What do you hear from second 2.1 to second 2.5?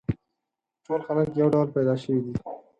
دي.